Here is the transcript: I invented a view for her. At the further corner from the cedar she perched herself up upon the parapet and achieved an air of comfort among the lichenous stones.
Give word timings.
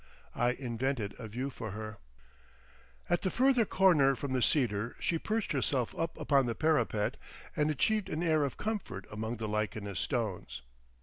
I 0.33 0.53
invented 0.53 1.13
a 1.19 1.27
view 1.27 1.51
for 1.51 1.69
her. 1.73 1.99
At 3.07 3.21
the 3.21 3.29
further 3.29 3.65
corner 3.65 4.15
from 4.15 4.33
the 4.33 4.41
cedar 4.41 4.95
she 4.99 5.19
perched 5.19 5.51
herself 5.51 5.93
up 5.95 6.17
upon 6.17 6.47
the 6.47 6.55
parapet 6.55 7.17
and 7.55 7.69
achieved 7.69 8.09
an 8.09 8.23
air 8.23 8.43
of 8.43 8.57
comfort 8.57 9.05
among 9.11 9.37
the 9.37 9.47
lichenous 9.47 9.99
stones. 9.99 10.63